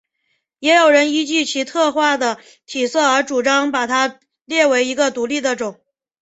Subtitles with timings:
[0.57, 5.79] 也有人依据其特化的体色而主张把它列为一个独立的种。